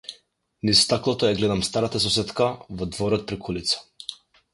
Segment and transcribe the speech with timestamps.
[0.69, 2.47] Низ стаклото ја гледам старата сосетка
[2.81, 3.83] во дворот преку улица.